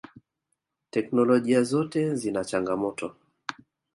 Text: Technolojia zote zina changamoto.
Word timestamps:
Technolojia 0.95 1.61
zote 1.73 2.05
zina 2.25 2.43
changamoto. 2.53 3.13